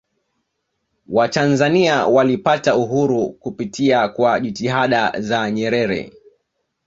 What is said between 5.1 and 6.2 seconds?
za nyerere